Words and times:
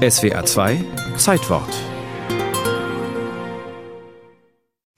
SWA 0.00 0.46
2 0.46 0.82
Zeitwort. 1.18 1.68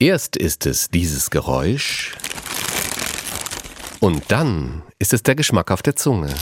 Erst 0.00 0.36
ist 0.36 0.66
es 0.66 0.88
dieses 0.88 1.30
Geräusch 1.30 2.16
und 4.00 4.24
dann 4.26 4.82
ist 4.98 5.12
es 5.12 5.22
der 5.22 5.36
Geschmack 5.36 5.70
auf 5.70 5.82
der 5.82 5.94
Zunge. 5.94 6.34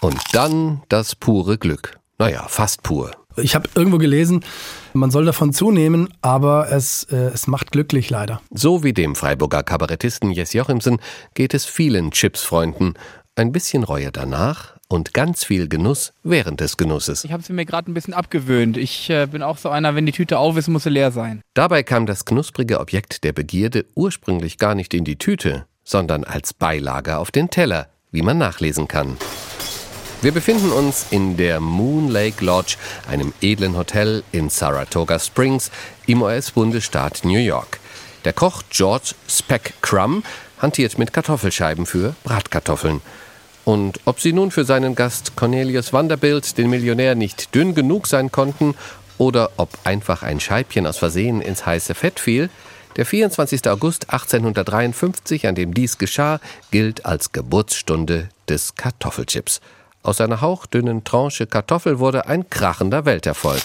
Und 0.00 0.18
dann 0.32 0.80
das 0.88 1.14
pure 1.14 1.58
Glück. 1.58 1.98
Naja, 2.16 2.46
fast 2.48 2.82
pur. 2.82 3.10
Ich 3.36 3.54
habe 3.54 3.68
irgendwo 3.74 3.98
gelesen, 3.98 4.46
man 4.94 5.10
soll 5.10 5.26
davon 5.26 5.52
zunehmen, 5.52 6.08
aber 6.22 6.72
es, 6.72 7.04
äh, 7.10 7.16
es 7.16 7.48
macht 7.48 7.70
glücklich 7.70 8.08
leider. 8.08 8.40
So 8.50 8.82
wie 8.82 8.94
dem 8.94 9.14
Freiburger 9.14 9.62
Kabarettisten 9.62 10.30
Jes 10.30 10.54
Jochimsen 10.54 11.00
geht 11.34 11.52
es 11.52 11.66
vielen 11.66 12.12
Chipsfreunden. 12.12 12.94
Ein 13.34 13.52
bisschen 13.52 13.84
Reue 13.84 14.10
danach, 14.10 14.75
und 14.88 15.14
ganz 15.14 15.44
viel 15.44 15.68
Genuss 15.68 16.12
während 16.22 16.60
des 16.60 16.76
Genusses. 16.76 17.24
Ich 17.24 17.32
habe 17.32 17.42
es 17.42 17.48
mir 17.48 17.64
gerade 17.64 17.90
ein 17.90 17.94
bisschen 17.94 18.14
abgewöhnt. 18.14 18.76
Ich 18.76 19.10
äh, 19.10 19.26
bin 19.26 19.42
auch 19.42 19.58
so 19.58 19.68
einer, 19.68 19.94
wenn 19.94 20.06
die 20.06 20.12
Tüte 20.12 20.38
auf 20.38 20.56
ist, 20.56 20.68
muss 20.68 20.84
sie 20.84 20.90
leer 20.90 21.10
sein. 21.10 21.42
Dabei 21.54 21.82
kam 21.82 22.06
das 22.06 22.24
knusprige 22.24 22.80
Objekt 22.80 23.24
der 23.24 23.32
Begierde 23.32 23.84
ursprünglich 23.94 24.58
gar 24.58 24.74
nicht 24.74 24.94
in 24.94 25.04
die 25.04 25.16
Tüte, 25.16 25.66
sondern 25.84 26.24
als 26.24 26.54
Beilage 26.54 27.18
auf 27.18 27.30
den 27.30 27.50
Teller, 27.50 27.88
wie 28.10 28.22
man 28.22 28.38
nachlesen 28.38 28.88
kann. 28.88 29.16
Wir 30.22 30.32
befinden 30.32 30.72
uns 30.72 31.06
in 31.10 31.36
der 31.36 31.60
Moon 31.60 32.08
Lake 32.08 32.42
Lodge, 32.44 32.76
einem 33.08 33.34
edlen 33.42 33.76
Hotel 33.76 34.24
in 34.32 34.48
Saratoga 34.48 35.18
Springs 35.18 35.70
im 36.06 36.22
US-Bundesstaat 36.22 37.20
New 37.24 37.38
York. 37.38 37.78
Der 38.24 38.32
Koch 38.32 38.62
George 38.70 39.14
Speck 39.28 39.74
Crumb 39.82 40.24
hantiert 40.58 40.98
mit 40.98 41.12
Kartoffelscheiben 41.12 41.84
für 41.86 42.16
Bratkartoffeln. 42.24 43.02
Und 43.66 43.98
ob 44.04 44.20
sie 44.20 44.32
nun 44.32 44.52
für 44.52 44.64
seinen 44.64 44.94
Gast 44.94 45.34
Cornelius 45.34 45.92
Vanderbilt, 45.92 46.56
den 46.56 46.70
Millionär, 46.70 47.16
nicht 47.16 47.52
dünn 47.52 47.74
genug 47.74 48.06
sein 48.06 48.30
konnten 48.30 48.76
oder 49.18 49.50
ob 49.56 49.70
einfach 49.82 50.22
ein 50.22 50.38
Scheibchen 50.38 50.86
aus 50.86 50.98
Versehen 50.98 51.40
ins 51.40 51.66
heiße 51.66 51.96
Fett 51.96 52.20
fiel, 52.20 52.48
der 52.94 53.04
24. 53.04 53.68
August 53.68 54.08
1853, 54.10 55.48
an 55.48 55.56
dem 55.56 55.74
dies 55.74 55.98
geschah, 55.98 56.38
gilt 56.70 57.06
als 57.06 57.32
Geburtsstunde 57.32 58.28
des 58.48 58.76
Kartoffelchips. 58.76 59.60
Aus 60.04 60.20
einer 60.20 60.40
hauchdünnen 60.40 61.02
Tranche 61.02 61.48
Kartoffel 61.48 61.98
wurde 61.98 62.28
ein 62.28 62.48
krachender 62.48 63.04
Welterfolg, 63.04 63.64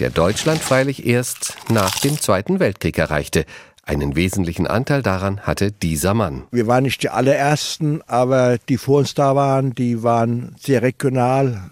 der 0.00 0.10
Deutschland 0.10 0.60
freilich 0.60 1.06
erst 1.06 1.54
nach 1.68 2.00
dem 2.00 2.20
Zweiten 2.20 2.58
Weltkrieg 2.58 2.98
erreichte. 2.98 3.46
Einen 3.88 4.16
wesentlichen 4.16 4.66
Anteil 4.66 5.00
daran 5.00 5.40
hatte 5.40 5.72
dieser 5.72 6.12
Mann. 6.12 6.42
Wir 6.50 6.66
waren 6.66 6.82
nicht 6.82 7.02
die 7.02 7.08
allerersten, 7.08 8.02
aber 8.06 8.58
die 8.58 8.76
vor 8.76 8.98
uns 8.98 9.14
da 9.14 9.34
waren, 9.34 9.74
die 9.74 10.02
waren 10.02 10.54
sehr 10.60 10.82
regional. 10.82 11.70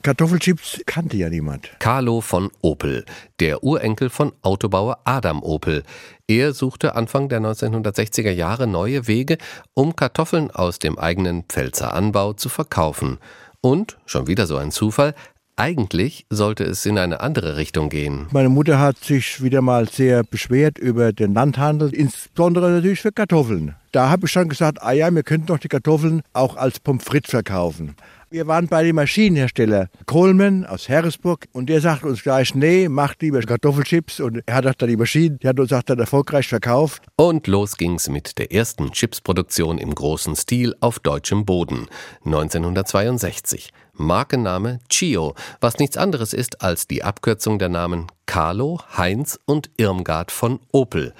Kartoffelchips 0.00 0.80
kannte 0.86 1.18
ja 1.18 1.28
niemand. 1.28 1.68
Carlo 1.78 2.22
von 2.22 2.50
Opel, 2.62 3.04
der 3.38 3.62
Urenkel 3.62 4.08
von 4.08 4.32
Autobauer 4.40 5.00
Adam 5.04 5.42
Opel. 5.42 5.82
Er 6.26 6.54
suchte 6.54 6.96
Anfang 6.96 7.28
der 7.28 7.42
1960er 7.42 8.30
Jahre 8.30 8.66
neue 8.66 9.06
Wege, 9.06 9.36
um 9.74 9.94
Kartoffeln 9.94 10.50
aus 10.50 10.78
dem 10.78 10.98
eigenen 10.98 11.42
Pfälzer 11.42 11.92
Anbau 11.92 12.32
zu 12.32 12.48
verkaufen. 12.48 13.18
Und, 13.60 13.98
schon 14.06 14.26
wieder 14.26 14.46
so 14.46 14.56
ein 14.56 14.70
Zufall, 14.70 15.14
eigentlich 15.58 16.24
sollte 16.30 16.64
es 16.64 16.86
in 16.86 16.98
eine 16.98 17.20
andere 17.20 17.56
Richtung 17.56 17.88
gehen. 17.88 18.26
Meine 18.30 18.48
Mutter 18.48 18.78
hat 18.78 18.98
sich 18.98 19.42
wieder 19.42 19.60
mal 19.60 19.88
sehr 19.88 20.22
beschwert 20.22 20.78
über 20.78 21.12
den 21.12 21.34
Landhandel, 21.34 21.92
insbesondere 21.94 22.70
natürlich 22.70 23.00
für 23.00 23.12
Kartoffeln. 23.12 23.74
Da 23.92 24.08
habe 24.10 24.26
ich 24.26 24.32
schon 24.32 24.48
gesagt, 24.48 24.82
ah 24.82 24.92
ja, 24.92 25.12
wir 25.12 25.22
könnten 25.22 25.46
doch 25.46 25.58
die 25.58 25.68
Kartoffeln 25.68 26.22
auch 26.32 26.56
als 26.56 26.78
Pommes 26.78 27.04
frites 27.04 27.30
verkaufen. 27.30 27.96
Wir 28.30 28.46
waren 28.46 28.68
bei 28.68 28.84
dem 28.84 28.96
Maschinenhersteller 28.96 29.88
Coleman 30.04 30.66
aus 30.66 30.90
Harrisburg 30.90 31.46
und 31.52 31.70
der 31.70 31.80
sagt 31.80 32.04
uns 32.04 32.22
gleich, 32.22 32.54
nee, 32.54 32.86
macht 32.90 33.22
lieber 33.22 33.40
Kartoffelchips 33.40 34.20
und 34.20 34.42
er 34.44 34.54
hat 34.54 34.66
auch 34.66 34.74
dann 34.74 34.90
die 34.90 34.98
Maschine, 34.98 35.38
die 35.42 35.48
hat 35.48 35.58
uns 35.58 35.72
auch 35.72 35.82
dann 35.82 35.98
erfolgreich 35.98 36.46
verkauft. 36.46 37.04
Und 37.16 37.46
los 37.46 37.78
ging's 37.78 38.10
mit 38.10 38.36
der 38.36 38.52
ersten 38.52 38.92
Chipsproduktion 38.92 39.78
im 39.78 39.94
großen 39.94 40.36
Stil 40.36 40.74
auf 40.80 40.98
deutschem 40.98 41.46
Boden 41.46 41.86
1962. 42.26 43.70
Markenname 43.98 44.78
Chio, 44.88 45.34
was 45.60 45.78
nichts 45.78 45.96
anderes 45.96 46.32
ist 46.32 46.62
als 46.62 46.86
die 46.86 47.04
Abkürzung 47.04 47.58
der 47.58 47.68
Namen 47.68 48.06
Carlo, 48.26 48.80
Heinz 48.96 49.38
und 49.44 49.70
Irmgard 49.76 50.32
von 50.32 50.60
Opel. 50.72 51.14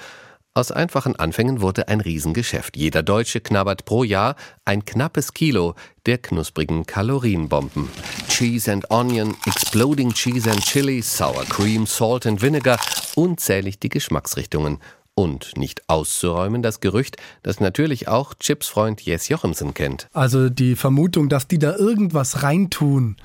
Aus 0.59 0.72
einfachen 0.72 1.15
Anfängen 1.15 1.61
wurde 1.61 1.87
ein 1.87 2.00
Riesengeschäft. 2.00 2.77
Jeder 2.77 3.05
Deutsche 3.05 3.41
knabbert 3.41 3.84
pro 3.84 4.03
Jahr 4.03 4.34
ein 4.65 4.84
knappes 4.84 5.33
Kilo 5.33 5.75
der 6.06 6.19
knusprigen 6.19 6.84
Kalorienbomben. 6.84 7.89
Cheese 8.28 8.72
and 8.72 8.91
Onion, 8.91 9.37
Exploding 9.47 10.12
Cheese 10.12 10.50
and 10.50 10.60
Chili, 10.60 11.00
Sour 11.00 11.45
Cream, 11.45 11.87
Salt 11.87 12.27
and 12.27 12.43
Vinegar, 12.43 12.81
unzählig 13.15 13.78
die 13.78 13.89
Geschmacksrichtungen. 13.89 14.78
Und 15.19 15.56
nicht 15.56 15.89
auszuräumen 15.89 16.62
das 16.62 16.79
Gerücht, 16.79 17.17
das 17.43 17.59
natürlich 17.59 18.06
auch 18.06 18.34
Chipsfreund 18.34 19.01
Jes 19.01 19.29
Jochimsen 19.29 19.75
kennt. 19.75 20.06
Also 20.12 20.49
die 20.49 20.77
Vermutung, 20.77 21.29
dass 21.29 21.49
die 21.49 21.59
da 21.59 21.75
irgendwas 21.75 22.45
reintun, 22.45 23.17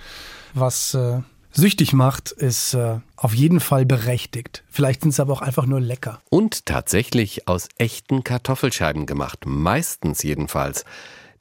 was 0.55 0.95
äh, 0.95 1.19
süchtig 1.51 1.93
macht, 1.93 2.31
ist 2.31 2.73
äh, 2.73 2.95
auf 3.15 3.35
jeden 3.35 3.59
Fall 3.59 3.85
berechtigt. 3.85 4.63
Vielleicht 4.71 5.03
sind 5.03 5.11
sie 5.11 5.21
aber 5.21 5.33
auch 5.33 5.43
einfach 5.43 5.67
nur 5.67 5.79
lecker. 5.79 6.19
Und 6.31 6.65
tatsächlich 6.65 7.47
aus 7.47 7.69
echten 7.77 8.23
Kartoffelscheiben 8.23 9.05
gemacht, 9.05 9.41
meistens 9.45 10.23
jedenfalls. 10.23 10.85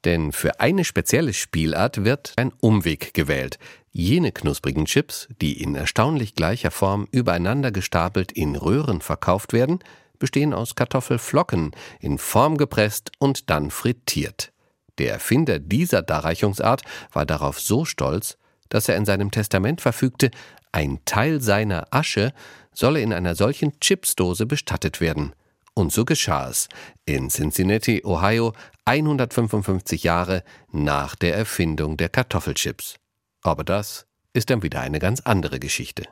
Denn 0.05 0.33
für 0.33 0.61
eine 0.61 0.85
spezielle 0.85 1.33
Spielart 1.33 2.05
wird 2.05 2.35
ein 2.37 2.53
Umweg 2.61 3.15
gewählt. 3.15 3.59
Jene 3.91 4.33
knusprigen 4.33 4.85
Chips, 4.85 5.29
die 5.41 5.63
in 5.63 5.75
erstaunlich 5.77 6.35
gleicher 6.35 6.71
Form 6.71 7.09
übereinander 7.11 7.71
gestapelt 7.71 8.33
in 8.33 8.55
Röhren 8.55 9.01
verkauft 9.01 9.55
werden, 9.55 9.79
bestehen 10.23 10.55
aus 10.55 10.77
Kartoffelflocken, 10.77 11.73
in 11.99 12.17
Form 12.17 12.57
gepresst 12.57 13.11
und 13.19 13.51
dann 13.51 13.73
frittiert. 13.73 14.53
Der 14.99 15.11
Erfinder 15.11 15.59
dieser 15.59 16.01
Darreichungsart 16.01 16.83
war 17.13 17.27
darauf 17.27 17.59
so 17.59 17.85
stolz, 17.85 18.39
dass 18.69 18.89
er 18.89 18.97
in 18.97 19.05
seinem 19.05 19.33
Testament 19.33 19.81
verfügte, 19.81 20.31
ein 20.71 21.01
Teil 21.07 21.41
seiner 21.41 21.89
Asche 21.91 22.33
solle 22.73 23.01
in 23.01 23.13
einer 23.13 23.35
solchen 23.35 23.81
Chipsdose 23.81 24.47
bestattet 24.47 25.01
werden. 25.01 25.33
Und 25.75 25.91
so 25.91 26.05
geschah 26.05 26.49
es 26.49 26.69
in 27.05 27.29
Cincinnati, 27.29 28.03
Ohio, 28.05 28.53
155 28.85 30.05
Jahre 30.05 30.45
nach 30.71 31.17
der 31.17 31.35
Erfindung 31.35 31.97
der 31.97 32.11
Kartoffelchips. 32.11 32.95
Aber 33.43 33.65
das 33.65 34.07
ist 34.35 34.51
dann 34.51 34.63
wieder 34.63 34.83
eine 34.83 35.01
ganz 35.01 35.19
andere 35.23 35.59
Geschichte. 35.59 36.05